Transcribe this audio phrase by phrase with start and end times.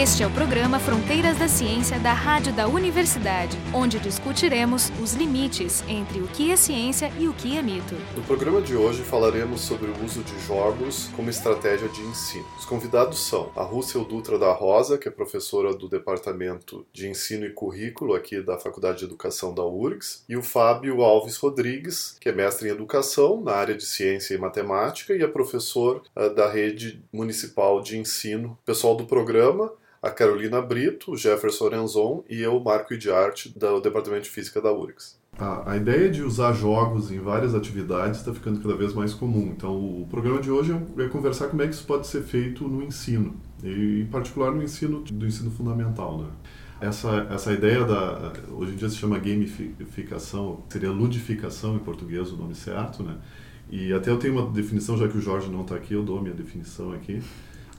[0.00, 5.82] Este é o programa Fronteiras da Ciência da Rádio da Universidade, onde discutiremos os limites
[5.88, 7.96] entre o que é ciência e o que é mito.
[8.14, 12.46] No programa de hoje falaremos sobre o uso de jogos como estratégia de ensino.
[12.56, 17.44] Os convidados são a Rússia Dutra da Rosa, que é professora do Departamento de Ensino
[17.44, 22.28] e Currículo aqui da Faculdade de Educação da URGS, e o Fábio Alves Rodrigues, que
[22.28, 26.48] é mestre em Educação na área de Ciência e Matemática e é professor uh, da
[26.48, 28.56] Rede Municipal de Ensino.
[28.64, 33.80] Pessoal do programa a Carolina Brito, o Jefferson Renzon e eu, Marco de Arte, do
[33.80, 35.18] Departamento de Física da URGS.
[35.38, 39.52] A, a ideia de usar jogos em várias atividades está ficando cada vez mais comum.
[39.56, 42.66] Então, o programa de hoje é, é conversar como é que isso pode ser feito
[42.66, 46.18] no ensino, e, em particular no ensino do ensino fundamental.
[46.18, 46.28] Né?
[46.80, 48.32] Essa, essa ideia da.
[48.50, 53.16] Hoje em dia se chama gamificação, seria ludificação em português, o nome certo, né?
[53.70, 56.18] E até eu tenho uma definição, já que o Jorge não está aqui, eu dou
[56.18, 57.20] a minha definição aqui.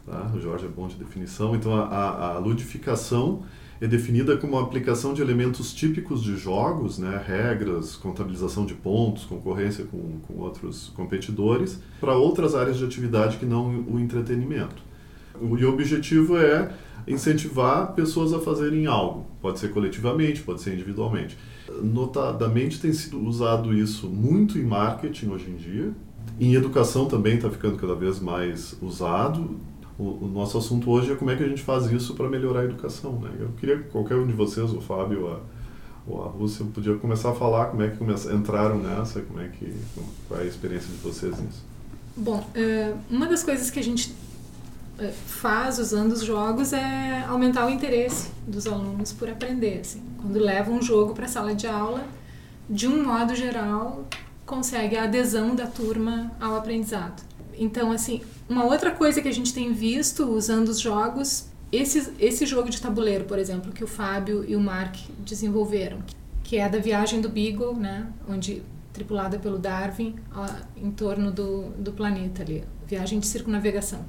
[0.06, 0.32] Tá?
[0.34, 1.56] O Jorge é bom de definição.
[1.56, 3.44] Então, a, a ludificação
[3.82, 9.24] é definida como a aplicação de elementos típicos de jogos, né, regras, contabilização de pontos,
[9.24, 14.84] concorrência com, com outros competidores, para outras áreas de atividade que não o entretenimento.
[15.40, 16.74] O, e o objetivo é
[17.08, 21.38] incentivar pessoas a fazerem algo, pode ser coletivamente, pode ser individualmente.
[21.82, 25.94] Notadamente tem sido usado isso muito em marketing hoje em dia,
[26.40, 29.58] em educação também está ficando cada vez mais usado,
[30.00, 32.62] o, o, nosso assunto hoje é como é que a gente faz isso para melhorar
[32.62, 33.20] a educação.
[33.20, 33.30] Né?
[33.38, 35.40] Eu queria que qualquer um de vocês, o Fábio a,
[36.08, 39.50] ou a Rússia, podia começar a falar como é que começa, entraram nessa, como é
[39.50, 39.76] que,
[40.28, 41.66] qual é a experiência de vocês nisso.
[42.16, 44.16] Bom, é, uma das coisas que a gente
[44.98, 49.82] é, faz usando os jogos é aumentar o interesse dos alunos por aprender.
[49.82, 50.02] Assim.
[50.22, 52.06] Quando levam um jogo para a sala de aula,
[52.70, 54.06] de um modo geral,
[54.46, 57.22] consegue a adesão da turma ao aprendizado.
[57.60, 62.46] Então, assim, uma outra coisa que a gente tem visto usando os jogos, esse, esse
[62.46, 66.02] jogo de tabuleiro, por exemplo, que o Fábio e o Mark desenvolveram,
[66.42, 71.70] que é da viagem do Beagle, né, onde tripulada pelo Darwin ó, em torno do,
[71.72, 74.06] do planeta ali, viagem de circunnavegação.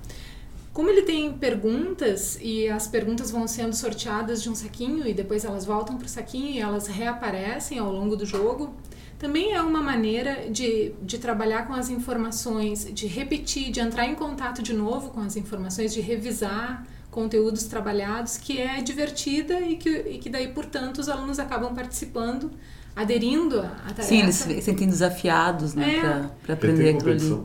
[0.73, 5.45] Como ele tem perguntas e as perguntas vão sendo sorteadas de um saquinho e depois
[5.45, 8.73] elas voltam para o saquinho e elas reaparecem ao longo do jogo,
[9.21, 14.15] também é uma maneira de, de trabalhar com as informações, de repetir, de entrar em
[14.15, 19.91] contato de novo com as informações, de revisar conteúdos trabalhados, que é divertida e que,
[19.91, 22.51] e que daí, portanto, os alunos acabam participando,
[22.97, 24.03] aderindo à tarefa.
[24.05, 26.01] Sim, eles se sentem desafiados né, é.
[26.43, 27.41] para aprender aquilo ali.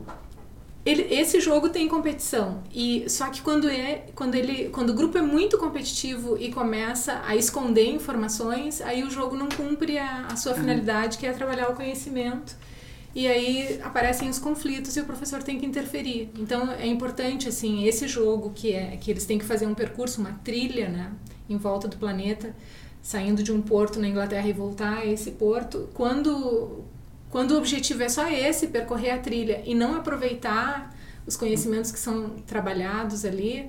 [0.86, 2.62] Ele, esse jogo tem competição.
[2.72, 7.22] E só que quando é quando ele quando o grupo é muito competitivo e começa
[7.26, 10.60] a esconder informações aí o jogo não cumpre a, a sua uhum.
[10.60, 12.56] finalidade que é trabalhar o conhecimento.
[13.12, 16.30] E aí aparecem os conflitos e o professor tem que interferir.
[16.38, 20.20] Então é importante assim esse jogo que é que eles têm que fazer um percurso
[20.20, 21.12] uma trilha né
[21.48, 22.54] em volta do planeta
[23.02, 25.88] saindo de um porto na Inglaterra e voltar a esse porto.
[25.94, 26.84] Quando
[27.30, 30.94] quando o objetivo é só esse, percorrer a trilha e não aproveitar
[31.26, 33.68] os conhecimentos que são trabalhados ali,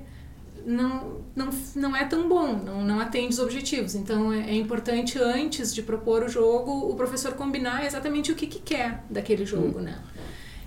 [0.65, 3.95] não, não, não é tão bom, não, não atende os objetivos.
[3.95, 8.45] Então é, é importante, antes de propor o jogo, o professor combinar exatamente o que,
[8.45, 9.97] que quer daquele jogo, né?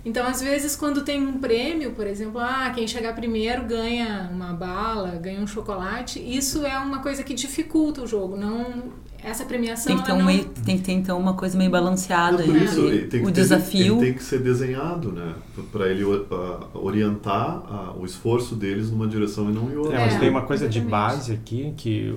[0.03, 4.55] Então, às vezes, quando tem um prêmio, por exemplo, ah, quem chegar primeiro ganha uma
[4.55, 9.87] bala, ganha um chocolate, isso é uma coisa que dificulta o jogo, não essa premiação
[9.87, 12.87] tem que ter, um meio, tem que ter então uma coisa meio balanceada por isso,
[12.87, 13.97] o ter, desafio.
[13.97, 15.35] ele tem que ser desenhado né?
[15.71, 16.27] Para ele uh,
[16.75, 19.97] orientar uh, o esforço deles numa direção e não em outra.
[19.97, 22.15] É, mas tem uma coisa de base aqui que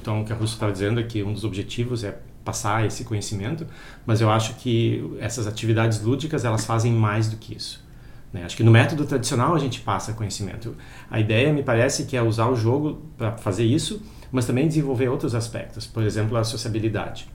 [0.00, 3.04] então o que a Russo estava dizendo é que um dos objetivos é passar esse
[3.04, 3.66] conhecimento
[4.06, 7.84] mas eu acho que essas atividades lúdicas elas fazem mais do que isso
[8.32, 8.44] né?
[8.44, 10.76] Acho que no método tradicional a gente passa conhecimento.
[11.10, 14.00] A ideia, me parece, que é usar o jogo para fazer isso
[14.32, 17.28] mas também desenvolver outros aspectos, por exemplo, a sociabilidade.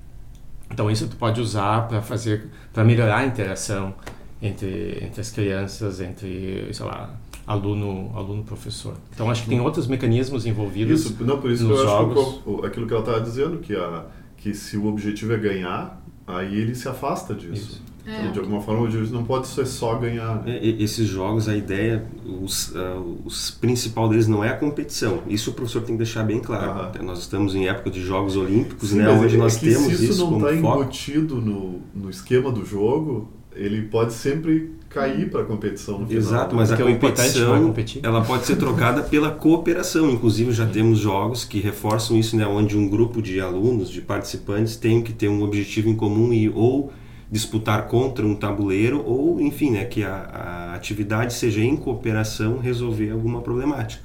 [0.72, 3.94] Então isso tu pode usar para fazer, para melhorar a interação
[4.42, 7.14] entre entre as crianças, entre, sei lá,
[7.46, 8.96] aluno aluno professor.
[9.14, 11.06] Então acho que tem outros mecanismos envolvidos.
[11.06, 12.18] Isso, não por isso nos que eu jogos.
[12.20, 14.06] acho que aquilo que ela estava dizendo que a
[14.38, 17.54] que se o objetivo é ganhar, aí ele se afasta disso.
[17.54, 17.84] Isso.
[18.06, 18.20] É.
[18.22, 20.44] Então, de alguma forma, o juiz não pode ser só ganhar.
[20.44, 20.58] Né?
[20.58, 25.24] É, esses jogos, a ideia, os, uh, os principal deles não é a competição.
[25.28, 26.98] Isso o professor tem que deixar bem claro.
[27.00, 27.06] Uhum.
[27.06, 30.30] Nós estamos em época de Jogos Olímpicos, Sim, né, onde é nós temos isso, isso
[30.30, 36.00] não está embutido no, no esquema do jogo, ele pode sempre cair para a competição
[36.00, 36.22] no final.
[36.22, 40.10] Exato, mas a competição ela pode ser trocada pela cooperação.
[40.10, 44.76] Inclusive já temos jogos que reforçam isso, né, onde um grupo de alunos, de participantes
[44.76, 46.94] tem que ter um objetivo em comum e ou
[47.32, 53.12] disputar contra um tabuleiro ou, enfim, né, que a, a atividade seja em cooperação resolver
[53.12, 54.04] alguma problemática.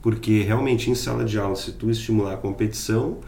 [0.00, 3.18] porque realmente em sala de aula, se tu estimular a competição,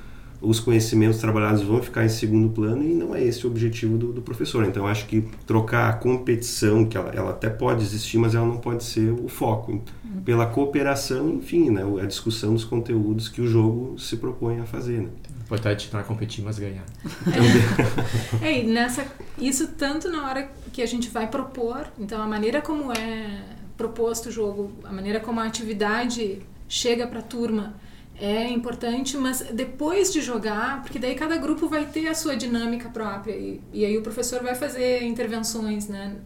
[0.45, 4.13] os conhecimentos trabalhados vão ficar em segundo plano e não é esse o objetivo do,
[4.13, 4.65] do professor.
[4.65, 8.59] Então, acho que trocar a competição, que ela, ela, até pode existir, mas ela não
[8.59, 9.73] pode ser o foco.
[9.73, 10.23] Uhum.
[10.25, 15.01] Pela cooperação, enfim, né, a discussão dos conteúdos que o jogo se propõe a fazer.
[15.01, 15.09] Né?
[15.45, 16.85] importante não é competir, mas ganhar.
[18.43, 19.07] É, e nessa,
[19.39, 23.43] isso tanto na hora que a gente vai propor, então a maneira como é
[23.77, 27.75] proposto o jogo, a maneira como a atividade chega para a turma
[28.21, 32.89] é importante, mas depois de jogar, porque daí cada grupo vai ter a sua dinâmica
[32.89, 36.17] própria e, e aí o professor vai fazer intervenções, né,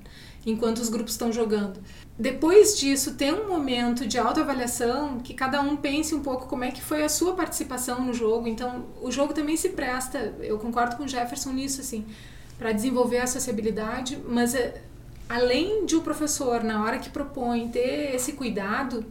[0.44, 1.80] enquanto os grupos estão jogando.
[2.18, 6.70] Depois disso, tem um momento de autoavaliação que cada um pense um pouco como é
[6.70, 8.48] que foi a sua participação no jogo.
[8.48, 12.04] Então, o jogo também se presta, eu concordo com o Jefferson nisso, assim,
[12.58, 14.82] para desenvolver a sociabilidade, mas é,
[15.28, 19.06] além de o professor, na hora que propõe, ter esse cuidado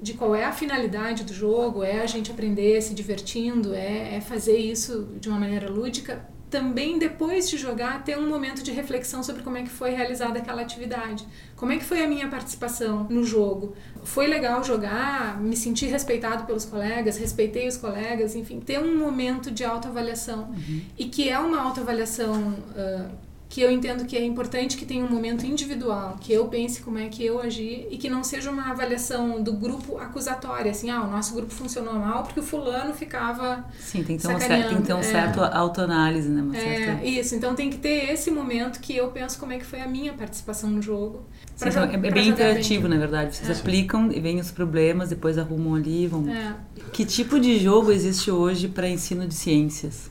[0.00, 4.20] de qual é a finalidade do jogo, é a gente aprender se divertindo, é, é
[4.20, 9.22] fazer isso de uma maneira lúdica, também depois de jogar ter um momento de reflexão
[9.22, 11.26] sobre como é que foi realizada aquela atividade.
[11.56, 13.74] Como é que foi a minha participação no jogo?
[14.04, 19.50] Foi legal jogar, me senti respeitado pelos colegas, respeitei os colegas, enfim, ter um momento
[19.50, 20.50] de autoavaliação.
[20.50, 20.82] Uhum.
[20.96, 23.10] E que é uma autoavaliação uh,
[23.48, 26.98] que eu entendo que é importante que tenha um momento individual, que eu pense como
[26.98, 31.02] é que eu agi e que não seja uma avaliação do grupo acusatória, assim, ah,
[31.02, 34.68] o nosso grupo funcionou mal porque o fulano ficava Sim, tem que ter um, certo,
[34.68, 36.42] tem que ter um é, certo autoanálise, né?
[36.42, 37.04] Uma é, certa...
[37.04, 39.86] isso, então tem que ter esse momento que eu penso como é que foi a
[39.86, 41.24] minha participação no jogo.
[41.54, 42.90] Sim, então, é bem interativo, bem.
[42.90, 43.36] na verdade.
[43.36, 43.60] Vocês é.
[43.60, 46.28] aplicam e vêm os problemas, depois arrumam ali, vão...
[46.28, 46.54] É.
[46.92, 50.10] Que tipo de jogo existe hoje para ensino de ciências?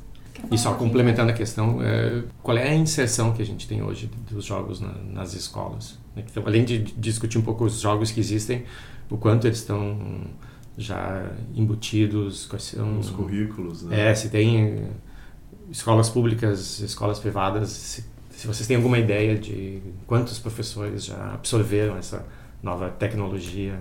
[0.51, 4.09] E só complementando a questão, é, qual é a inserção que a gente tem hoje
[4.29, 5.97] dos jogos na, nas escolas?
[6.15, 8.63] Então, além de discutir um pouco os jogos que existem,
[9.09, 10.25] o quanto eles estão
[10.77, 12.99] já embutidos, quais são...
[12.99, 14.11] Os currículos, né?
[14.11, 14.87] É, se tem
[15.71, 21.97] escolas públicas, escolas privadas, se, se vocês têm alguma ideia de quantos professores já absorveram
[21.97, 22.25] essa
[22.61, 23.79] nova tecnologia?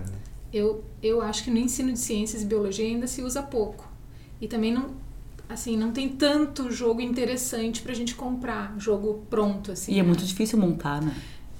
[0.53, 3.89] Eu, eu acho que no ensino de ciências e biologia ainda se usa pouco.
[4.39, 4.91] E também não,
[5.47, 9.93] assim, não tem tanto jogo interessante pra gente comprar, jogo pronto, assim.
[9.93, 10.07] E é né?
[10.07, 11.15] muito difícil montar, né?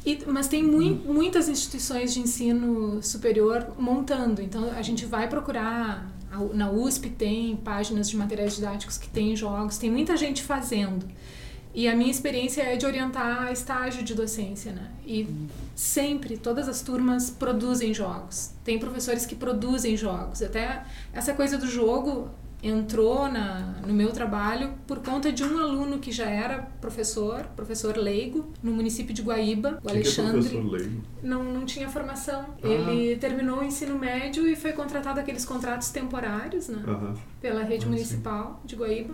[0.06, 1.14] E, mas tem mui, hum.
[1.14, 6.12] muitas instituições de ensino superior montando, então a gente vai procurar,
[6.54, 11.06] na USP tem páginas de materiais didáticos que tem jogos, tem muita gente fazendo.
[11.74, 14.92] E a minha experiência é de orientar estágio de docência, né?
[15.06, 15.48] E hum.
[15.76, 18.52] sempre, todas as turmas produzem jogos.
[18.64, 20.42] Tem professores que produzem jogos.
[20.42, 22.30] Até essa coisa do jogo,
[22.68, 27.96] entrou na, no meu trabalho por conta de um aluno que já era professor, professor
[27.96, 30.42] leigo, no município de Guaíba, o Alexandre.
[30.42, 31.02] Que é professor leigo?
[31.22, 32.46] Não, não tinha formação.
[32.64, 32.68] Ah.
[32.68, 36.84] Ele terminou o ensino médio e foi contratado aqueles contratos temporários, né?
[37.40, 38.68] Pela rede ah, municipal sim.
[38.68, 39.14] de Guaíba.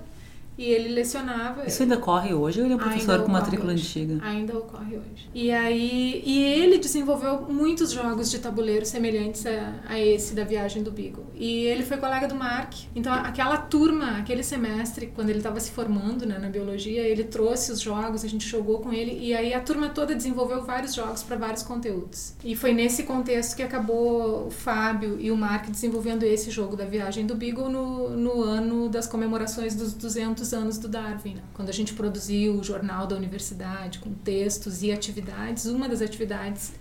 [0.58, 1.66] E ele lecionava.
[1.66, 3.84] Isso ainda ocorre hoje ou ele é um professor com matrícula hoje.
[3.84, 4.26] antiga?
[4.26, 5.30] Ainda ocorre hoje.
[5.34, 10.84] E aí e ele desenvolveu muitos jogos de tabuleiro semelhantes a, a esse da viagem
[10.84, 11.26] do Beagle.
[11.36, 12.74] E ele foi colega do Mark.
[12.96, 17.72] Então aquela turma, aquele semestre, quando ele estava se formando né, na biologia, ele trouxe
[17.72, 21.24] os jogos, a gente jogou com ele e aí a turma toda desenvolveu vários jogos
[21.24, 22.34] para vários conteúdos.
[22.44, 26.86] E foi nesse contexto que acabou o Fábio e o Mark desenvolvendo esse jogo da
[26.86, 31.36] viagem do Beagle no, no ano das comemorações dos 200 200 anos do Darwin.
[31.36, 31.42] Né?
[31.54, 36.74] Quando a gente produziu o jornal da universidade com textos e atividades, uma das atividades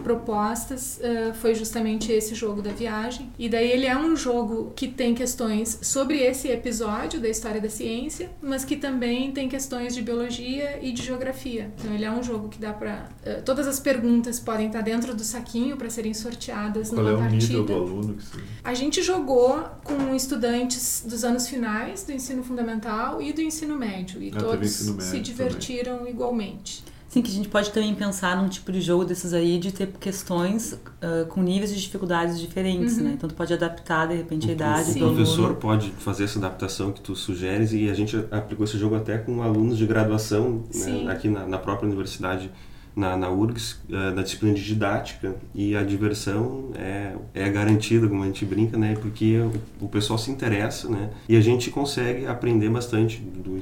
[0.00, 3.32] propostas uh, foi justamente esse jogo da viagem.
[3.38, 7.68] E daí ele é um jogo que tem questões sobre esse episódio da história da
[7.68, 11.72] ciência, mas que também tem questões de biologia e de geografia.
[11.78, 14.80] Então ele é um jogo que dá para uh, eh, todas as perguntas podem estar
[14.80, 17.44] dentro do saquinho para serem sorteadas Qual numa é o partida.
[17.44, 18.38] nível do aluno que você...
[18.62, 24.22] A gente jogou com estudantes dos anos finais do ensino fundamental e do ensino médio
[24.22, 26.12] e ah, todos médio se divertiram também.
[26.12, 26.93] igualmente.
[27.14, 29.86] Sim, que a gente pode também pensar num tipo de jogo desses aí de ter
[30.00, 33.04] questões uh, com níveis de dificuldades diferentes, uhum.
[33.04, 33.12] né?
[33.14, 35.04] Então tu pode adaptar de repente a idade Sim.
[35.04, 38.96] O professor pode fazer essa adaptação que tu sugeres e a gente aplicou esse jogo
[38.96, 42.50] até com alunos de graduação né, aqui na, na própria universidade
[42.94, 48.22] na, na URGS, uh, na disciplina de didática, e a diversão é, é garantida, como
[48.22, 48.94] a gente brinca, né?
[49.00, 49.52] Porque o,
[49.84, 51.10] o pessoal se interessa, né?
[51.28, 53.60] E a gente consegue aprender bastante do,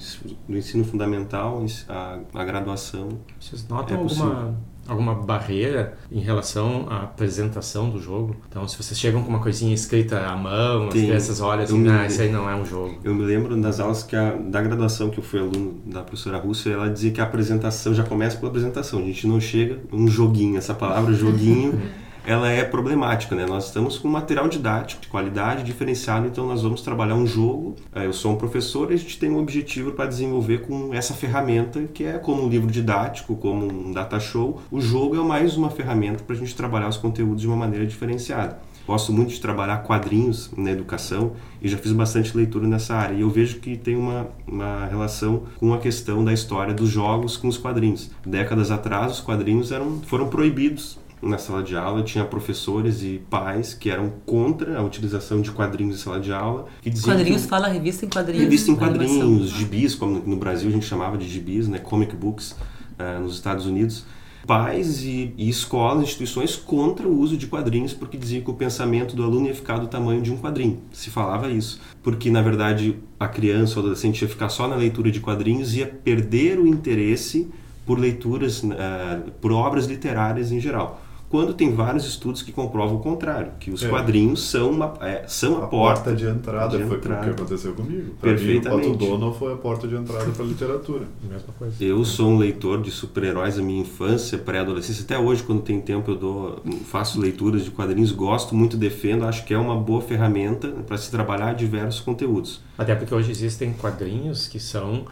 [0.49, 3.19] do ensino fundamental, a, a graduação.
[3.41, 8.37] Vocês notam é alguma alguma barreira em relação à apresentação do jogo?
[8.49, 11.03] Então, se vocês chegam com uma coisinha escrita à mão, Tem.
[11.03, 12.99] as crianças olham assim, ah, isso aí não é um jogo.
[13.05, 16.39] Eu me lembro das aulas que a, da graduação que eu fui aluno da professora
[16.39, 19.01] Rússia, ela dizia que a apresentação já começa pela apresentação.
[19.01, 21.81] A gente não chega um joguinho, essa palavra joguinho
[22.25, 23.47] ela é problemática, né?
[23.47, 27.77] Nós estamos com material didático de qualidade diferenciado, então nós vamos trabalhar um jogo.
[27.95, 31.15] É, eu sou um professor e a gente tem um objetivo para desenvolver com essa
[31.15, 34.61] ferramenta que é como um livro didático, como um data show.
[34.71, 37.87] O jogo é mais uma ferramenta para a gente trabalhar os conteúdos de uma maneira
[37.87, 38.59] diferenciada.
[38.87, 43.15] Gosto muito de trabalhar quadrinhos na educação e já fiz bastante leitura nessa área.
[43.15, 47.37] E eu vejo que tem uma, uma relação com a questão da história dos jogos
[47.37, 48.11] com os quadrinhos.
[48.27, 53.73] Décadas atrás, os quadrinhos eram, foram proibidos na sala de aula tinha professores e pais
[53.73, 56.67] que eram contra a utilização de quadrinhos em sala de aula.
[56.83, 58.45] Que diziam quadrinhos que, fala revista em quadrinhos.
[58.45, 62.57] Revista em quadrinhos, gibis, como no Brasil a gente chamava de gibis, né, comic books
[62.99, 64.05] uh, nos Estados Unidos
[64.45, 69.15] pais e, e, escolas, instituições contra o uso de quadrinhos porque diziam que o pensamento
[69.15, 70.83] do aluno ia ficar do tamanho de um quadrinho.
[70.93, 71.81] Se falava isso.
[72.03, 75.79] Porque, na verdade, a criança ou adolescente ia ficar só na leitura de quadrinhos e
[75.79, 77.49] ia perder o interesse
[77.87, 81.01] por leituras, uh, por obras literárias em geral
[81.33, 83.89] quando tem vários estudos que comprovam o contrário, que os é.
[83.89, 86.77] quadrinhos são, uma, é, são a, a porta, porta, de entrada.
[86.77, 87.23] De foi entrada.
[87.23, 88.15] o que aconteceu comigo.
[88.21, 88.89] Pra Perfeitamente.
[88.89, 91.07] Mim, o Pato Donald foi a porta de entrada para a literatura.
[91.27, 91.83] Mesma coisa.
[91.83, 95.05] Eu sou um leitor de super-heróis da minha infância, pré-adolescência.
[95.05, 99.47] Até hoje, quando tem tempo, eu dou, faço leituras de quadrinhos, gosto muito, defendo, acho
[99.47, 102.61] que é uma boa ferramenta para se trabalhar diversos conteúdos.
[102.77, 105.07] Até porque hoje existem quadrinhos que são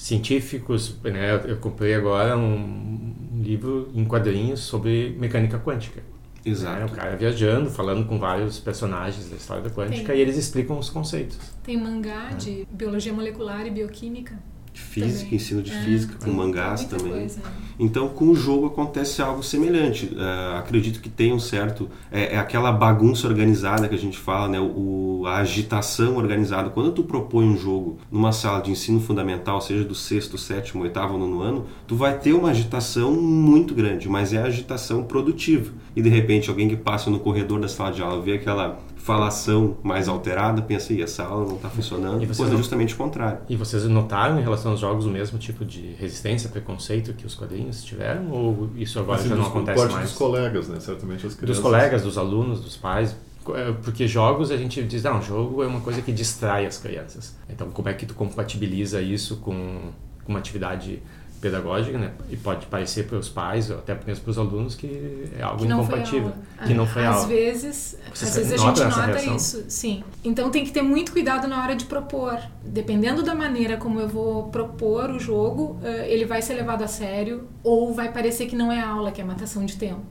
[0.00, 1.34] científicos, né?
[1.46, 6.02] Eu comprei agora um livro em quadrinhos sobre mecânica quântica.
[6.42, 6.80] Exato.
[6.80, 6.86] Né?
[6.86, 10.16] O cara viajando, falando com vários personagens da história da quântica Tem.
[10.16, 11.38] e eles explicam os conceitos.
[11.62, 14.38] Tem mangá de biologia molecular e bioquímica
[14.78, 15.34] física, também.
[15.34, 17.12] ensino de é, física, com mangás também.
[17.12, 17.40] Coisa.
[17.78, 20.04] Então, com o jogo acontece algo semelhante.
[20.06, 21.88] Uh, acredito que tem um certo.
[22.12, 24.60] É, é, aquela bagunça organizada que a gente fala, né?
[24.60, 26.68] O, a agitação organizada.
[26.68, 31.16] Quando tu propõe um jogo numa sala de ensino fundamental, seja do sexto, sétimo, oitavo
[31.16, 35.72] nono ano, tu vai ter uma agitação muito grande, mas é agitação produtiva.
[35.96, 39.78] E de repente, alguém que passa no corredor da sala de aula vê aquela falação
[39.82, 43.40] mais alterada, pensa, e essa aula não está funcionando, e coisa justamente o contrário.
[43.48, 47.34] E vocês notaram em relação aos jogos o mesmo tipo de resistência, preconceito que os
[47.34, 48.30] quadrinhos tiveram?
[48.30, 50.10] Ou isso agora assim, já não acontece mais?
[50.10, 50.78] dos colegas, né?
[50.80, 51.56] Certamente as crianças.
[51.56, 53.16] Dos colegas, dos alunos, dos pais.
[53.54, 57.34] É, porque jogos a gente diz, não, jogo é uma coisa que distrai as crianças.
[57.48, 59.90] Então, como é que tu compatibiliza isso com
[60.28, 61.02] uma atividade
[61.40, 62.12] pedagógica, né?
[62.28, 65.64] E pode parecer para os pais, ou até mesmo para os alunos, que é algo
[65.64, 66.32] que incompatível,
[66.66, 67.28] que não foi às aula.
[67.28, 70.04] Vezes, Você às vezes a gente nota isso, sim.
[70.22, 72.38] Então tem que ter muito cuidado na hora de propor.
[72.62, 76.88] Dependendo da maneira como eu vou propor o jogo, eh, ele vai ser levado a
[76.88, 80.02] sério ou vai parecer que não é aula, que é matação de tempo.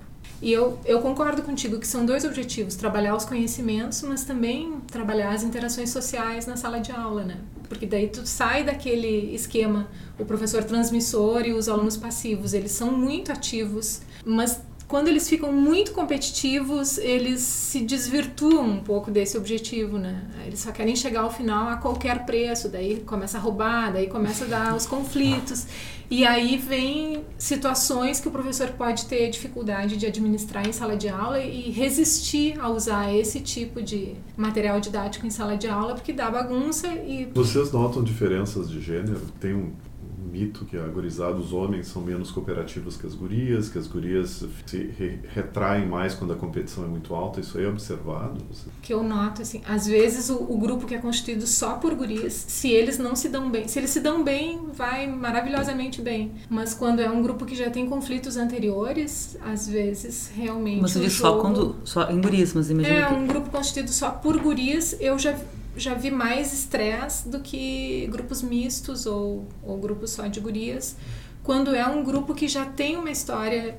[0.42, 5.32] E eu, eu concordo contigo que são dois objetivos: trabalhar os conhecimentos, mas também trabalhar
[5.32, 7.38] as interações sociais na sala de aula, né?
[7.70, 12.92] Porque daí tu sai daquele esquema, o professor transmissor e os alunos passivos, eles são
[12.92, 14.60] muito ativos, mas
[14.90, 20.28] quando eles ficam muito competitivos, eles se desvirtuam um pouco desse objetivo, né?
[20.48, 24.46] Eles só querem chegar ao final a qualquer preço, daí começa a roubar, daí começa
[24.46, 25.68] a dar os conflitos.
[26.10, 31.08] E aí vem situações que o professor pode ter dificuldade de administrar em sala de
[31.08, 36.12] aula e resistir a usar esse tipo de material didático em sala de aula porque
[36.12, 39.22] dá bagunça e Vocês notam diferenças de gênero?
[39.40, 39.72] Tem um
[40.32, 44.46] mito que a gurizada, os homens são menos cooperativos que as gurias, que as gurias
[44.66, 47.40] se re retraem mais quando a competição é muito alta.
[47.40, 48.42] Isso aí é observado?
[48.82, 52.34] Que eu noto, assim, às vezes o, o, grupo que é constituído só por gurias,
[52.34, 56.32] se eles não se dão bem, se eles se dão bem, vai maravilhosamente bem.
[56.50, 60.82] Mas quando é um grupo que já tem conflitos anteriores, às vezes realmente.
[60.82, 61.36] Mas você diz jogo...
[61.36, 61.76] só quando.
[61.84, 62.96] Só em gurias, mas imagina.
[62.96, 63.14] É, que...
[63.14, 65.36] um grupo constituído só por gurias, eu já
[65.80, 70.96] já vi mais estresse do que grupos mistos ou, ou grupos só de gurias,
[71.44, 73.78] quando é um grupo que já tem uma história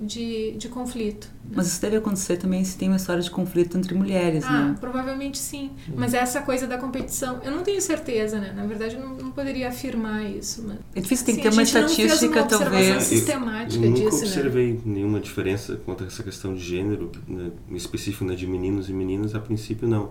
[0.00, 1.30] de, de conflito.
[1.54, 4.76] Mas isso deve acontecer também se tem uma história de conflito entre mulheres, ah, né?
[4.80, 5.70] provavelmente sim.
[5.94, 8.52] Mas essa coisa da competição, eu não tenho certeza, né?
[8.54, 10.64] Na verdade, eu não, não poderia afirmar isso.
[10.66, 13.02] Mas, é difícil, tem assim, que ter uma estatística, uma talvez.
[13.04, 14.26] sistemática eu, eu nunca disso, né?
[14.26, 14.80] observei né?
[14.84, 19.34] nenhuma diferença quanto a essa questão de gênero, né, específico né, de meninos e meninas,
[19.34, 20.10] a princípio não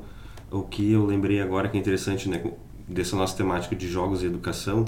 [0.52, 2.44] o que eu lembrei agora que é interessante, né,
[2.88, 4.86] dessa nossa temática de jogos e educação,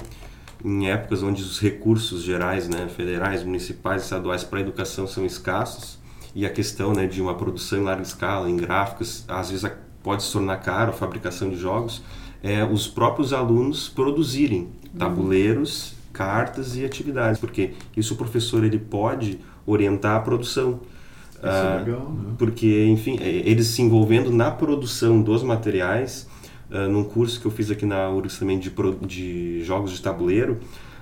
[0.64, 6.00] em épocas onde os recursos gerais, né, federais, municipais, estaduais para educação são escassos
[6.34, 9.70] e a questão, né, de uma produção em larga escala, em gráficos, às vezes
[10.04, 12.02] pode se tornar caro a fabricação de jogos,
[12.44, 19.40] é os próprios alunos produzirem tabuleiros, cartas e atividades, porque isso o professor ele pode
[19.66, 20.80] orientar a produção.
[21.38, 22.34] Isso é ah, legal, né?
[22.38, 26.27] Porque, enfim, é, eles se envolvendo na produção dos materiais,
[26.72, 28.72] uh, num curso que eu fiz aqui na URGS também de,
[29.06, 30.60] de jogos de tabuleiro,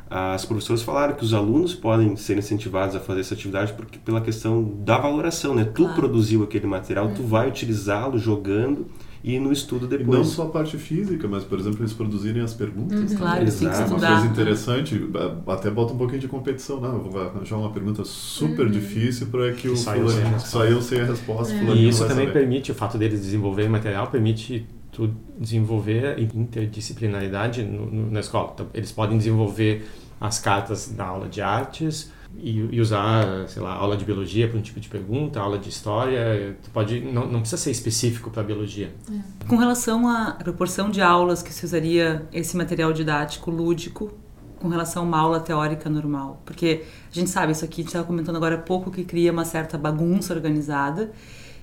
[0.09, 4.21] as professoras falaram que os alunos podem ser incentivados a fazer essa atividade porque pela
[4.21, 5.63] questão da valoração, né?
[5.65, 5.95] Tu claro.
[5.95, 8.85] produziu aquele material, tu vai utilizá-lo jogando
[9.27, 10.07] e no estudo depois.
[10.07, 13.11] E não só a parte física, mas, por exemplo, eles produzirem as perguntas.
[13.11, 13.17] Uhum.
[13.17, 14.11] Claro, eles têm que estudar.
[14.11, 15.09] Uma coisa interessante,
[15.47, 16.79] até bota um pouquinho de competição.
[16.79, 18.71] Não, vou arranjar uma pergunta super uhum.
[18.71, 21.55] difícil para que, que o saiu sem, saiu sem a resposta.
[21.55, 21.73] É.
[21.73, 22.33] E isso também saber.
[22.33, 28.51] permite, o fato deles desenvolverem material, permite tu desenvolver interdisciplinaridade no, no, na escola.
[28.53, 29.87] Então, eles podem desenvolver
[30.21, 34.57] as cartas da aula de artes, e, e, usar, sei lá, aula de biologia para
[34.57, 38.43] um tipo de pergunta, aula de história, tu pode não, não precisa ser específico para
[38.43, 38.93] biologia.
[39.11, 39.45] É.
[39.47, 44.11] Com relação à proporção de aulas que se usaria esse material didático lúdico
[44.59, 47.87] com relação a uma aula teórica normal, porque a gente sabe isso aqui, a gente
[47.87, 51.11] estava comentando agora há pouco que cria uma certa bagunça organizada.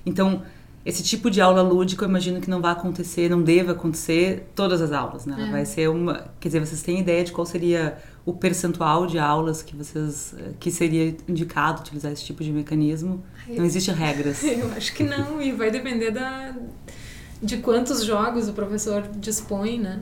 [0.05, 0.41] Então,
[0.85, 4.81] esse tipo de aula lúdica eu imagino que não vai acontecer, não deva acontecer todas
[4.81, 5.47] as aulas, né?
[5.47, 5.51] É.
[5.51, 9.61] Vai ser uma, quer dizer, vocês têm ideia de qual seria o percentual de aulas
[9.61, 13.23] que vocês que seria indicado utilizar esse tipo de mecanismo?
[13.47, 14.41] Não existe regras.
[14.43, 16.55] Eu acho que não e vai depender da
[17.41, 20.01] de quantos jogos o professor dispõe, né?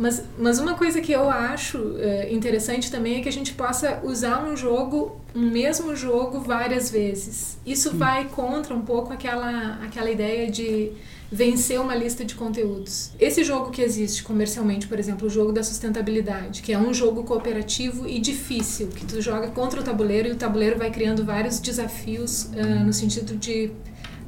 [0.00, 4.00] Mas, mas uma coisa que eu acho é, interessante também é que a gente possa
[4.02, 7.58] usar um jogo, um mesmo jogo várias vezes.
[7.66, 7.98] Isso hum.
[7.98, 10.90] vai contra um pouco aquela, aquela ideia de
[11.30, 13.10] vencer uma lista de conteúdos.
[13.20, 17.22] Esse jogo que existe comercialmente, por exemplo, o jogo da sustentabilidade, que é um jogo
[17.22, 21.60] cooperativo e difícil, que tu joga contra o tabuleiro e o tabuleiro vai criando vários
[21.60, 23.70] desafios uh, no sentido de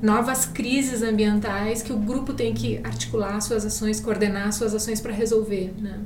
[0.03, 5.13] novas crises ambientais que o grupo tem que articular suas ações, coordenar suas ações para
[5.13, 5.73] resolver.
[5.79, 6.01] Né?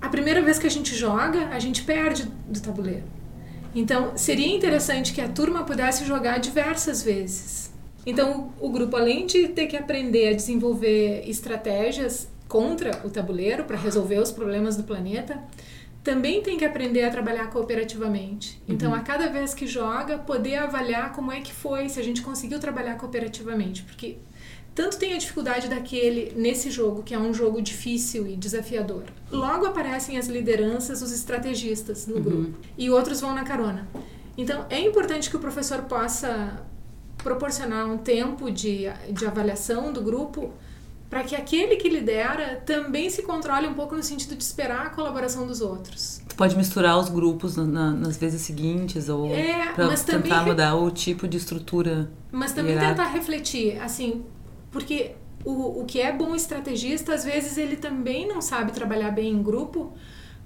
[0.00, 3.04] A primeira vez que a gente joga, a gente perde do tabuleiro.
[3.74, 7.68] Então, seria interessante que a turma pudesse jogar diversas vezes
[8.08, 13.76] então, o grupo, além de ter que aprender a desenvolver estratégias contra o tabuleiro para
[13.76, 15.38] resolver os problemas do planeta,
[16.08, 18.62] também tem que aprender a trabalhar cooperativamente.
[18.66, 18.96] Então, uhum.
[18.96, 22.58] a cada vez que joga, poder avaliar como é que foi, se a gente conseguiu
[22.58, 23.82] trabalhar cooperativamente.
[23.82, 24.16] Porque
[24.74, 29.02] tanto tem a dificuldade daquele nesse jogo, que é um jogo difícil e desafiador.
[29.30, 32.22] Logo aparecem as lideranças, os estrategistas no uhum.
[32.22, 32.58] grupo.
[32.78, 33.86] E outros vão na carona.
[34.34, 36.64] Então, é importante que o professor possa
[37.18, 40.54] proporcionar um tempo de, de avaliação do grupo
[41.08, 44.90] para que aquele que lidera também se controle um pouco no sentido de esperar a
[44.90, 46.20] colaboração dos outros.
[46.28, 50.90] Tu pode misturar os grupos na, nas vezes seguintes ou é, para tentar mudar o
[50.90, 52.10] tipo de estrutura.
[52.30, 53.02] Mas também hierárquica.
[53.02, 54.24] tentar refletir, assim,
[54.70, 59.32] porque o, o que é bom estrategista, às vezes ele também não sabe trabalhar bem
[59.32, 59.94] em grupo,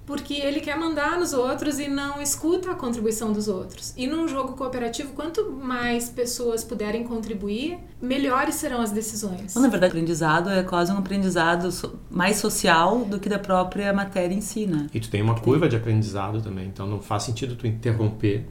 [0.05, 3.93] porque ele quer mandar nos outros e não escuta a contribuição dos outros.
[3.95, 9.55] E num jogo cooperativo, quanto mais pessoas puderem contribuir, melhores serão as decisões.
[9.55, 11.69] na verdade, o aprendizado é quase um aprendizado
[12.11, 14.87] mais social do que da própria matéria em si, né?
[14.93, 18.45] E tu tem uma curva de aprendizado também, então não faz sentido tu interromper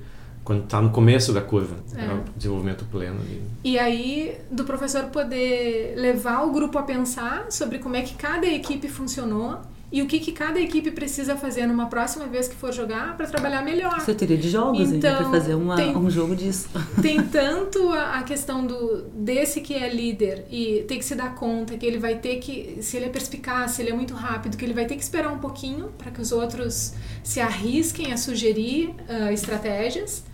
[0.45, 2.05] quando está no começo da curva, é.
[2.05, 2.15] é.
[2.15, 3.21] o desenvolvimento pleno.
[3.21, 3.43] Ali.
[3.63, 8.47] E aí, do professor poder levar o grupo a pensar sobre como é que cada
[8.47, 9.61] equipe funcionou
[9.93, 13.27] e o que, que cada equipe precisa fazer numa próxima vez que for jogar para
[13.27, 14.01] trabalhar melhor.
[14.01, 16.69] Você teria de jogos, então, para fazer uma, tem, um jogo disso.
[17.03, 21.35] Tem tanto a, a, questão do desse que é líder e tem que se dar
[21.35, 24.57] conta que ele vai ter que, se ele é perspicaz, se ele é muito rápido,
[24.57, 28.17] que ele vai ter que esperar um pouquinho para que os outros se arrisquem a
[28.17, 30.25] sugerir uh, estratégias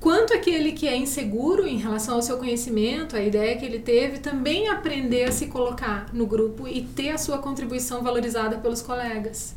[0.00, 4.18] quanto aquele que é inseguro em relação ao seu conhecimento, a ideia que ele teve,
[4.18, 9.54] também aprender a se colocar no grupo e ter a sua contribuição valorizada pelos colegas.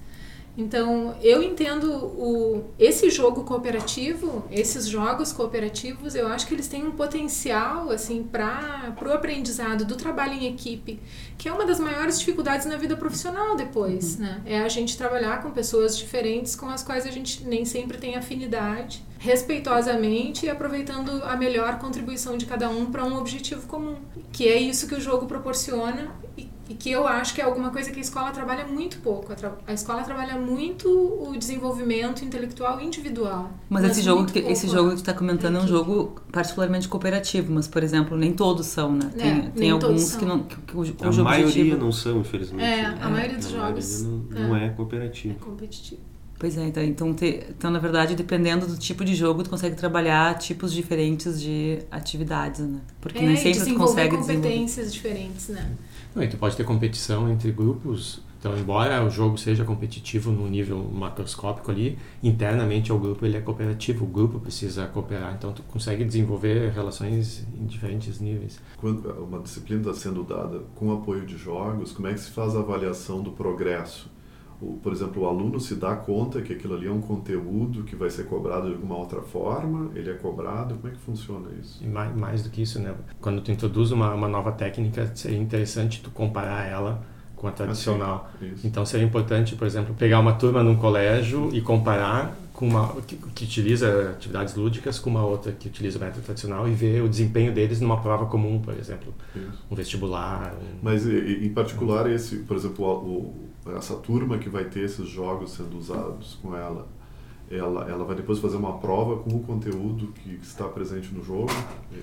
[0.56, 6.86] Então, eu entendo o, esse jogo cooperativo, esses jogos cooperativos, eu acho que eles têm
[6.86, 11.00] um potencial assim para o aprendizado do trabalho em equipe,
[11.38, 14.26] que é uma das maiores dificuldades na vida profissional depois, uhum.
[14.26, 14.42] né?
[14.46, 18.16] É a gente trabalhar com pessoas diferentes com as quais a gente nem sempre tem
[18.16, 23.96] afinidade, respeitosamente e aproveitando a melhor contribuição de cada um para um objetivo comum,
[24.32, 27.71] que é isso que o jogo proporciona e e que eu acho que é alguma
[27.71, 29.34] coisa que a escola trabalha muito pouco.
[29.34, 29.36] A,
[29.67, 33.52] a escola trabalha muito o desenvolvimento intelectual individual.
[33.69, 37.54] Mas, mas esse jogo que esse jogo que está comentando é um jogo particularmente cooperativo,
[37.54, 39.12] mas por exemplo nem todos são, né?
[39.17, 41.78] Tem, é, tem alguns que não que, que o, a maioria objetivo...
[41.78, 42.63] não são, infelizmente.
[42.63, 44.65] É, a maioria dos a jogos maioria não, não é.
[44.65, 45.36] é cooperativo.
[45.39, 46.02] É competitivo.
[46.39, 49.78] Pois é, então, então, te, então, na verdade, dependendo do tipo de jogo, tu consegue
[49.78, 52.82] trabalhar tipos diferentes de atividades, né?
[52.99, 55.23] Porque é, nem sempre tu consegue competências desenvolver.
[55.23, 55.71] diferentes, né?
[56.15, 58.21] Não, e tu pode ter competição entre grupos.
[58.39, 63.41] Então, embora o jogo seja competitivo no nível macroscópico ali, internamente ao grupo ele é
[63.41, 64.04] cooperativo.
[64.04, 65.34] O grupo precisa cooperar.
[65.34, 68.60] Então, tu consegue desenvolver relações em diferentes níveis.
[68.76, 72.54] Quando uma disciplina está sendo dada com apoio de jogos, como é que se faz
[72.54, 74.12] a avaliação do progresso?
[74.82, 78.10] Por exemplo, o aluno se dá conta que aquilo ali é um conteúdo que vai
[78.10, 81.84] ser cobrado de alguma outra forma, ele é cobrado, como é que funciona isso?
[81.84, 82.94] E mais, mais do que isso, né?
[83.20, 87.04] Quando tu introduz uma, uma nova técnica, seria interessante tu comparar ela
[87.36, 88.32] com a tradicional.
[88.42, 93.02] Assim, então seria importante, por exemplo, pegar uma turma num colégio e comparar com uma
[93.02, 97.02] que, que, utiliza atividades lúdicas com uma outra que utiliza o método tradicional e ver
[97.02, 99.63] o desempenho deles numa prova comum, por exemplo, Isso.
[99.70, 100.54] um vestibular.
[100.54, 100.78] Um...
[100.82, 105.78] Mas em particular esse, por exemplo, o, essa turma que vai ter esses jogos sendo
[105.78, 106.88] usados com ela,
[107.49, 111.52] ela, ela vai depois fazer uma prova com o conteúdo que está presente no jogo.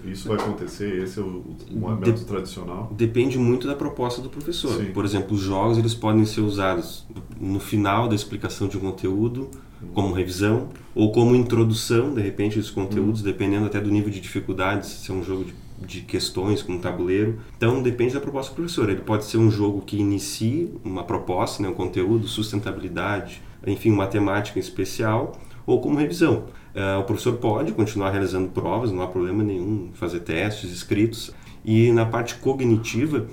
[0.04, 2.92] Isso vai acontecer, esse é o, o método tradicional.
[2.92, 4.72] Depende muito da proposta do professor.
[4.78, 4.92] Sim.
[4.92, 7.06] Por exemplo, os jogos eles podem ser usados
[7.40, 9.50] no final da explicação de um conteúdo,
[9.94, 13.24] como revisão, ou como introdução, de repente, dos conteúdos, hum.
[13.24, 16.78] dependendo até do nível de dificuldade, se é um jogo de de questões com um
[16.78, 17.40] tabuleiro.
[17.56, 18.88] Então depende da proposta do professor.
[18.90, 24.58] Ele pode ser um jogo que inicie uma proposta, né, um conteúdo, sustentabilidade, enfim, matemática
[24.58, 25.32] em especial,
[25.66, 26.44] ou como revisão.
[26.74, 31.32] Uh, o professor pode continuar realizando provas, não há problema nenhum, fazer testes escritos.
[31.64, 33.26] E na parte cognitiva,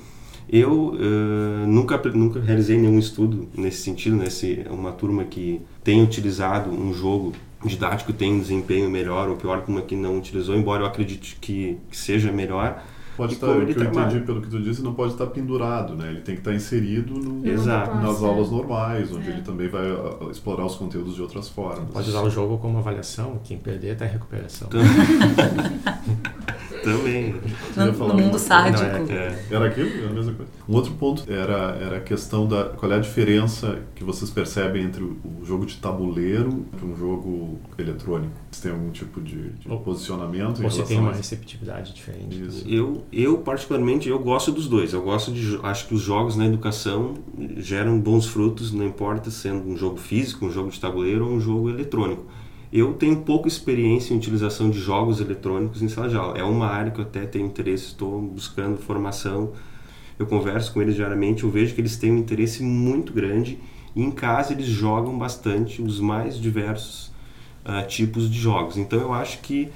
[0.49, 6.69] eu uh, nunca, nunca realizei nenhum estudo nesse sentido, nesse, uma turma que tem utilizado
[6.69, 7.33] um jogo
[7.65, 11.37] didático tem um desempenho melhor ou pior que uma que não utilizou, embora eu acredite
[11.41, 12.83] que, que seja melhor.
[13.15, 16.09] Pode estar, o que eu entendi pelo que tu disse, não pode estar pendurado, né?
[16.09, 19.33] Ele tem que estar inserido no, nas aulas normais, onde é.
[19.33, 21.89] ele também vai uh, uh, explorar os conteúdos de outras formas.
[21.91, 24.67] Pode usar o jogo como avaliação, quem perder está em recuperação.
[24.67, 24.81] Então...
[26.83, 27.35] Também.
[27.75, 28.83] No, no mundo sádico.
[28.83, 29.45] Não, é, é.
[29.51, 29.89] Era aquilo?
[29.89, 30.51] Era a mesma coisa.
[30.67, 32.65] Um outro ponto era, era a questão da.
[32.65, 36.95] Qual é a diferença que vocês percebem entre o, o jogo de tabuleiro e um
[36.95, 38.33] jogo eletrônico?
[38.51, 40.63] Você tem algum tipo de, de posicionamento?
[40.63, 42.41] Ou você tem uma receptividade diferente?
[42.41, 42.67] Isso.
[42.67, 44.93] Eu, eu, particularmente, eu gosto dos dois.
[44.93, 45.59] Eu gosto de.
[45.63, 47.15] Acho que os jogos na educação
[47.57, 51.39] geram bons frutos, não importa sendo um jogo físico, um jogo de tabuleiro ou um
[51.39, 52.25] jogo eletrônico.
[52.71, 56.37] Eu tenho pouca experiência em utilização de jogos eletrônicos em sala de aula.
[56.37, 59.53] É uma área que eu até tenho interesse, estou buscando formação.
[60.19, 63.59] Eu converso com eles diariamente, eu vejo que eles têm um interesse muito grande
[63.95, 67.11] e em casa eles jogam bastante os mais diversos
[67.63, 68.77] uh, tipos de jogos.
[68.77, 69.69] Então eu acho que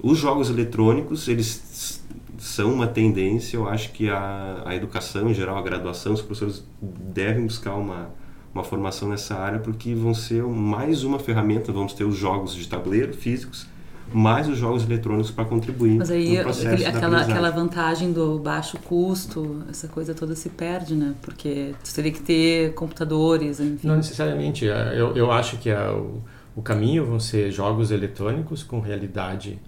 [0.00, 2.02] os jogos eletrônicos, eles
[2.38, 6.64] são uma tendência, eu acho que a, a educação em geral, a graduação, os professores
[6.80, 8.10] devem buscar uma
[8.54, 12.66] uma formação nessa área, porque vão ser mais uma ferramenta, vamos ter os jogos de
[12.66, 13.66] tabuleiro físicos,
[14.12, 19.62] mais os jogos eletrônicos para contribuir Mas aí aquele, aquela, aquela vantagem do baixo custo,
[19.68, 21.14] essa coisa toda se perde, né?
[21.20, 23.86] Porque você teria que ter computadores, enfim.
[23.86, 24.68] Não necessariamente.
[24.68, 26.22] É, eu, eu acho que é o,
[26.56, 29.58] o caminho vão ser jogos eletrônicos com realidade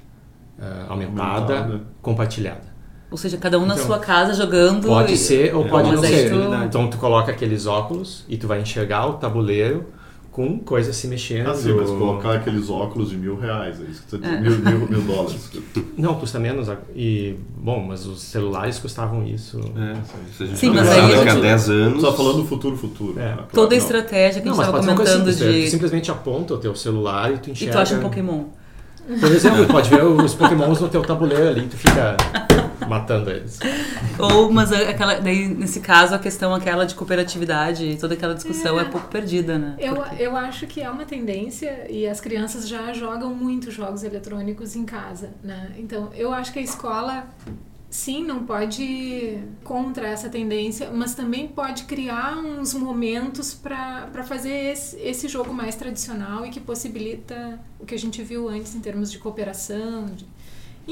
[0.58, 2.79] uh, aumentada, aumentada, compartilhada.
[3.10, 4.86] Ou seja, cada um na então, sua casa jogando.
[4.86, 5.16] Pode e...
[5.16, 6.30] ser ou pode não ser.
[6.30, 6.64] Tu...
[6.64, 9.86] Então tu coloca aqueles óculos e tu vai enxergar o tabuleiro
[10.30, 11.50] com coisas se mexendo.
[11.50, 14.40] Ah, sim, mas colocar aqueles óculos de mil reais, é isso que é.
[14.40, 15.50] mil, mil, mil dólares.
[15.98, 16.68] Não, custa menos.
[16.94, 19.58] E, bom, mas os celulares custavam isso.
[19.76, 19.96] É,
[20.32, 21.16] sim, sim mas aí...
[21.16, 22.00] Daqui a 10 anos...
[22.00, 23.18] Só falando futuro, futuro.
[23.18, 23.34] É.
[23.34, 23.38] Né?
[23.52, 25.64] Toda a estratégia que não, a gente estava comentando simples, de...
[25.64, 27.72] Tu simplesmente aponta o teu celular e tu enxerga...
[27.72, 28.44] E tu acha um Pokémon.
[29.18, 32.16] Por exemplo, pode ver os pokémons no teu tabuleiro ali, tu fica
[32.90, 33.58] matando eles.
[34.18, 38.82] Ou, mas aquela, daí, nesse caso, a questão aquela de cooperatividade, toda aquela discussão é,
[38.82, 39.76] é pouco perdida, né?
[39.78, 40.22] Eu, Porque...
[40.22, 44.84] eu acho que é uma tendência e as crianças já jogam muito jogos eletrônicos em
[44.84, 45.72] casa, né?
[45.78, 47.28] Então, eu acho que a escola
[47.90, 54.72] sim, não pode ir contra essa tendência, mas também pode criar uns momentos para fazer
[54.72, 58.80] esse, esse, jogo mais tradicional e que possibilita o que a gente viu antes em
[58.80, 60.24] termos de cooperação, de,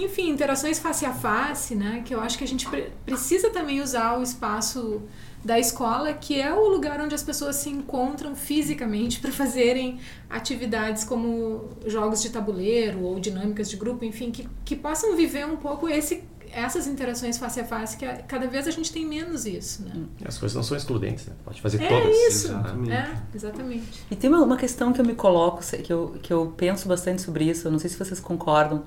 [0.05, 2.03] enfim, interações face a face, né?
[2.05, 5.03] Que eu acho que a gente pre precisa também usar o espaço
[5.45, 11.05] da escola, que é o lugar onde as pessoas se encontram fisicamente para fazerem atividades
[11.05, 15.89] como jogos de tabuleiro ou dinâmicas de grupo, enfim, que, que possam viver um pouco
[15.89, 19.93] esse essas interações face a face, que cada vez a gente tem menos isso, né?
[20.25, 21.35] As coisas não são excludentes, né?
[21.45, 22.17] Pode fazer é todas.
[22.17, 22.49] Isso.
[22.49, 22.93] Exatamente.
[22.93, 24.05] É, exatamente.
[24.11, 27.23] E tem uma, uma questão que eu me coloco, que eu, que eu penso bastante
[27.23, 28.85] sobre isso, eu não sei se vocês concordam,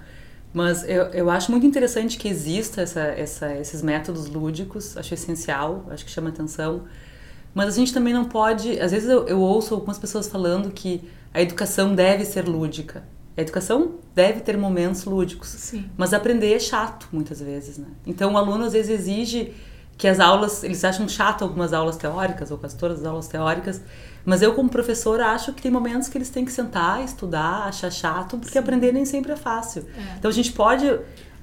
[0.53, 5.85] mas eu, eu acho muito interessante que exista essa, essa, esses métodos lúdicos, acho essencial,
[5.89, 6.83] acho que chama atenção.
[7.53, 8.79] Mas a gente também não pode.
[8.79, 13.03] Às vezes eu, eu ouço algumas pessoas falando que a educação deve ser lúdica.
[13.35, 15.49] A educação deve ter momentos lúdicos.
[15.49, 15.89] Sim.
[15.97, 17.87] Mas aprender é chato, muitas vezes, né?
[18.05, 19.53] Então o aluno às vezes exige
[19.97, 20.63] que as aulas.
[20.63, 23.81] Eles acham chato algumas aulas teóricas, ou quase todas as aulas teóricas
[24.25, 27.91] mas eu, como professora, acho que tem momentos que eles têm que sentar, estudar, achar
[27.91, 28.59] chato, porque Sim.
[28.59, 29.85] aprender nem sempre é fácil.
[29.97, 30.17] É.
[30.17, 30.87] Então a gente pode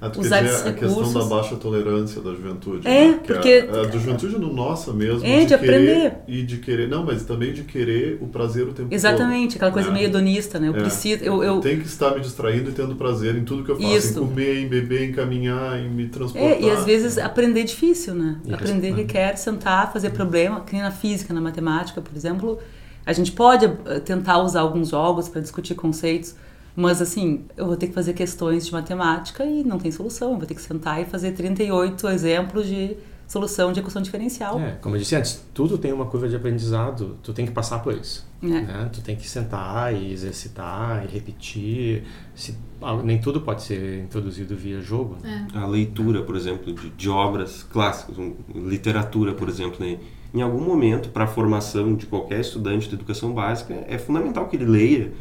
[0.01, 2.87] ah, usar esses a questão da baixa tolerância da juventude.
[2.87, 3.19] É, né?
[3.25, 3.67] porque...
[3.69, 5.25] A, a, da juventude no nossa mesmo.
[5.25, 6.13] É, de, de aprender.
[6.27, 6.87] E de querer...
[6.87, 9.57] Não, mas também de querer o prazer o tempo Exatamente, todo.
[9.57, 9.91] aquela coisa é.
[9.91, 10.69] meio hedonista, né?
[10.69, 10.79] Eu é.
[10.79, 11.23] preciso...
[11.23, 11.59] Eu, eu...
[11.59, 13.95] tenho que estar me distraindo e tendo prazer em tudo que eu faço.
[13.95, 14.19] Isso.
[14.19, 16.51] Em comer, em beber, em caminhar, em me transportar.
[16.51, 18.37] É, e às vezes aprender é difícil, né?
[18.45, 22.59] E aprender requer sentar, fazer problema, que nem na física, na matemática, por exemplo...
[23.05, 26.35] A gente pode eh, tentar usar alguns jogos para discutir conceitos,
[26.79, 30.31] mas assim, eu vou ter que fazer questões de matemática e não tem solução.
[30.31, 32.95] Eu vou ter que sentar e fazer 38 exemplos de
[33.27, 34.57] solução de equação diferencial.
[34.57, 37.79] É, como eu disse antes, tudo tem uma curva de aprendizado, tu tem que passar
[37.79, 38.25] por isso.
[38.41, 38.47] É.
[38.47, 38.89] Né?
[38.93, 42.05] Tu tem que sentar e exercitar e repetir.
[42.33, 42.57] Se,
[43.03, 45.17] nem tudo pode ser introduzido via jogo.
[45.21, 45.47] Né?
[45.53, 45.57] É.
[45.57, 48.15] A leitura, por exemplo, de, de obras clássicas,
[48.55, 49.99] literatura, por exemplo, né?
[50.33, 54.55] em algum momento, para a formação de qualquer estudante de educação básica, é fundamental que
[54.55, 55.11] ele leia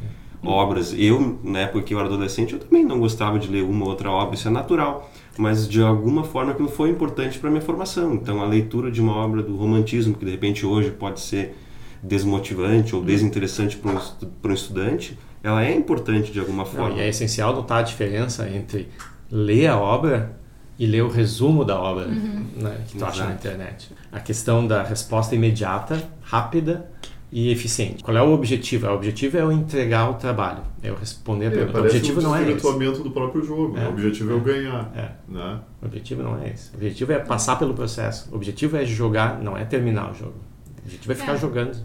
[0.44, 0.94] obras.
[0.96, 3.90] Eu, na época que eu era adolescente, eu também não gostava de ler uma ou
[3.90, 5.11] outra obra, isso é natural.
[5.37, 8.14] Mas de alguma forma aquilo foi importante para minha formação.
[8.14, 11.57] Então a leitura de uma obra do romantismo, que de repente hoje pode ser
[12.03, 16.90] desmotivante ou desinteressante para um, um estudante, ela é importante de alguma forma.
[16.90, 18.88] Não, e é essencial notar a diferença entre
[19.31, 20.37] ler a obra
[20.79, 22.46] e ler o resumo da obra uhum.
[22.57, 23.12] né, que tu Exato.
[23.12, 23.90] acha na internet.
[24.12, 26.88] A questão da resposta imediata, rápida
[27.31, 28.03] e eficiente.
[28.03, 28.87] Qual é o objetivo?
[28.87, 31.81] O objetivo é eu entregar o trabalho, é eu responder a é, pergunta.
[31.81, 33.03] O objetivo um não é esse.
[33.03, 33.77] do próprio jogo.
[33.77, 34.93] É, o objetivo é, é eu ganhar.
[34.97, 35.11] É.
[35.29, 35.61] Né?
[35.83, 36.73] O objetivo não é esse.
[36.73, 38.29] O objetivo é passar pelo processo.
[38.33, 40.35] O objetivo é jogar, não é terminar o jogo.
[40.79, 41.38] O objetivo é ficar é.
[41.38, 41.77] jogando.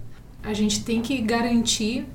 [0.44, 2.06] A gente tem que garantir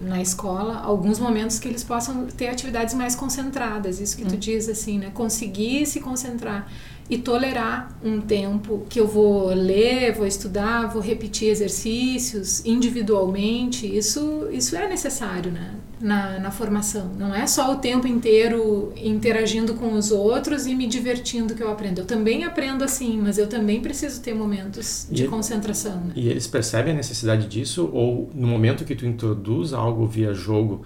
[0.00, 4.00] na escola alguns momentos que eles possam ter atividades mais concentradas.
[4.00, 4.28] Isso que hum.
[4.28, 5.10] tu diz assim, né?
[5.12, 6.70] Conseguir se concentrar
[7.08, 14.48] e tolerar um tempo que eu vou ler, vou estudar, vou repetir exercícios individualmente, isso,
[14.50, 15.76] isso é necessário né?
[16.00, 17.10] na, na formação.
[17.18, 21.70] Não é só o tempo inteiro interagindo com os outros e me divertindo que eu
[21.70, 22.00] aprendo.
[22.00, 25.96] Eu também aprendo assim, mas eu também preciso ter momentos de e concentração.
[25.96, 26.12] Né?
[26.16, 30.84] E eles percebem a necessidade disso ou no momento que tu introduz algo via jogo,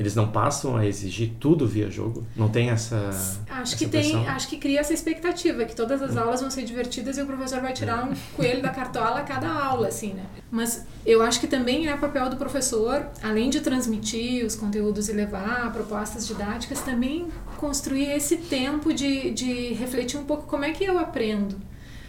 [0.00, 2.24] eles não passam a exigir tudo via jogo?
[2.34, 3.10] Não tem essa.
[3.50, 6.20] Acho essa que tem, acho que cria essa expectativa que todas as hum.
[6.20, 9.48] aulas vão ser divertidas e o professor vai tirar um coelho da cartola a cada
[9.48, 10.24] aula, assim, né?
[10.50, 15.12] Mas eu acho que também é papel do professor, além de transmitir os conteúdos e
[15.12, 20.82] levar propostas didáticas, também construir esse tempo de, de refletir um pouco como é que
[20.82, 21.56] eu aprendo.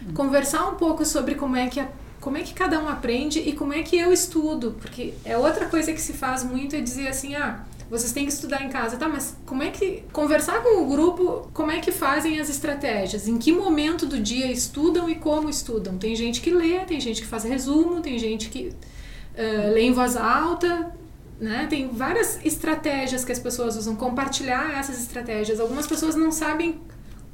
[0.02, 0.14] Hum.
[0.14, 1.88] Conversar um pouco sobre como é que a
[2.22, 5.66] como é que cada um aprende e como é que eu estudo, porque é outra
[5.66, 8.96] coisa que se faz muito é dizer assim, ah, vocês têm que estudar em casa,
[8.96, 9.08] tá?
[9.08, 13.26] Mas como é que conversar com o grupo, como é que fazem as estratégias?
[13.26, 15.98] Em que momento do dia estudam e como estudam?
[15.98, 19.92] Tem gente que lê, tem gente que faz resumo, tem gente que uh, lê em
[19.92, 20.94] voz alta,
[21.40, 21.66] né?
[21.68, 23.96] Tem várias estratégias que as pessoas usam.
[23.96, 25.58] Compartilhar essas estratégias.
[25.58, 26.80] Algumas pessoas não sabem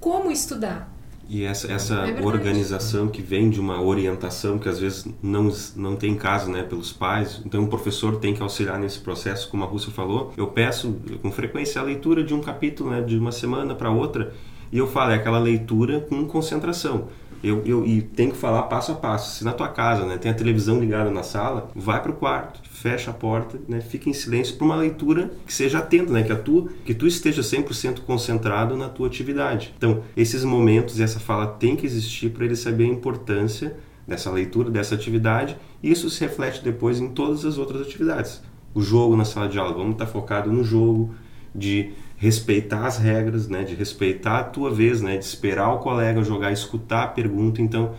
[0.00, 0.97] como estudar.
[1.28, 5.94] E essa, essa é organização que vem de uma orientação que às vezes não, não
[5.94, 9.66] tem caso né, pelos pais, então o professor tem que auxiliar nesse processo, como a
[9.66, 10.32] Rússia falou.
[10.38, 14.32] Eu peço com frequência a leitura de um capítulo né, de uma semana para outra
[14.72, 17.08] e eu falo, é aquela leitura com concentração.
[17.42, 19.38] Eu, eu, e tem que falar passo a passo.
[19.38, 22.60] Se na tua casa né, tem a televisão ligada na sala, vai para o quarto,
[22.68, 26.32] fecha a porta, né, fica em silêncio para uma leitura que seja atenta, né, que,
[26.32, 29.72] a tua, que tu esteja 100% concentrado na tua atividade.
[29.76, 33.76] Então, esses momentos e essa fala tem que existir para ele saber a importância
[34.06, 38.42] dessa leitura, dessa atividade, e isso se reflete depois em todas as outras atividades.
[38.74, 41.14] O jogo na sala de aula, vamos estar focado no jogo,
[41.54, 46.22] de respeitar as regras, né, de respeitar a tua vez, né, de esperar o colega
[46.22, 47.62] jogar, escutar a pergunta.
[47.62, 47.94] Então,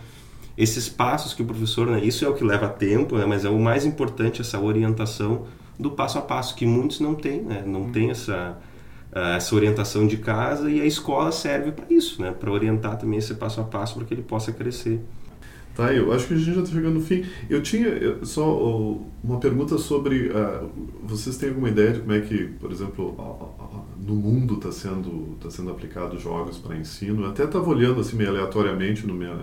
[0.56, 3.48] esses passos que o professor, né, isso é o que leva tempo, né, mas é
[3.48, 5.46] o mais importante essa orientação
[5.78, 7.92] do passo a passo que muitos não têm, né, não uhum.
[7.92, 8.58] tem essa
[9.12, 13.18] ah, essa orientação de casa e a escola serve para isso, né, para orientar também
[13.18, 15.00] esse passo a passo para que ele possa crescer.
[15.74, 17.24] Tá, eu acho que a gente já está chegando no fim.
[17.48, 20.28] Eu tinha só uma pergunta sobre.
[20.28, 20.68] Uh,
[21.04, 23.16] vocês têm alguma ideia de como é que, por exemplo,
[23.98, 27.24] no mundo está sendo, tá sendo aplicado jogos para ensino?
[27.24, 29.36] Eu até estava olhando assim meio aleatoriamente no minha,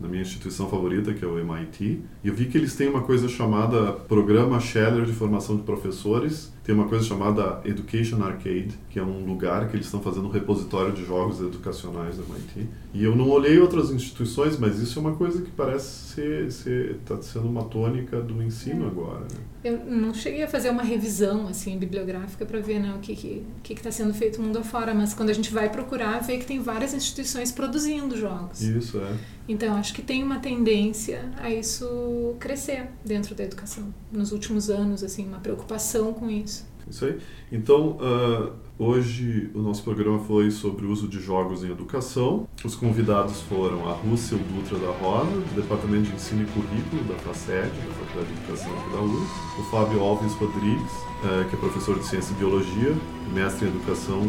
[0.00, 3.02] na minha instituição favorita, que é o MIT, e eu vi que eles têm uma
[3.02, 8.98] coisa chamada Programa Scheller de Formação de Professores, tem uma coisa chamada Education Arcade, que
[8.98, 12.68] é um lugar que eles estão fazendo um repositório de jogos educacionais do MIT.
[12.94, 16.98] E eu não olhei outras instituições, mas isso é uma coisa que parece ser, ser
[17.04, 18.88] tá sendo uma tônica do ensino é.
[18.88, 19.20] agora.
[19.20, 19.40] Né?
[19.64, 23.44] Eu não cheguei a fazer uma revisão assim bibliográfica para ver né, o que que
[23.62, 26.60] que está sendo feito mundo afora, mas quando a gente vai procurar, vê que tem
[26.60, 28.60] várias instituições produzindo jogos.
[28.60, 29.16] Isso é.
[29.48, 35.02] Então acho que tem uma tendência a isso crescer dentro da educação nos últimos anos,
[35.02, 36.61] assim, uma preocupação com isso.
[36.88, 37.18] Isso aí.
[37.50, 38.52] Então, uh,
[38.84, 42.48] Hoje o nosso programa foi sobre o uso de jogos em educação.
[42.64, 47.14] Os convidados foram a Rússia Dutra da Rosa, do Departamento de Ensino e Currículo da
[47.16, 50.92] FACED, da Faculdade de Educação aqui da URGS, o Fábio Alves Rodrigues,
[51.22, 52.96] eh, que é professor de Ciência e Biologia,
[53.32, 54.22] mestre em Educação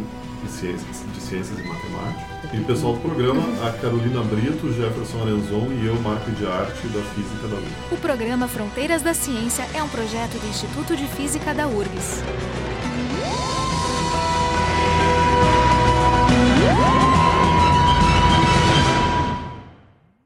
[0.49, 2.33] Ciências, de Ciências e Matemática.
[2.53, 6.87] E o pessoal do programa, a Carolina Brito, Jefferson Arenzon e eu, Marco de Arte,
[6.87, 7.91] da Física da URGS.
[7.91, 12.21] O programa Fronteiras da Ciência é um projeto do Instituto de Física da URGS.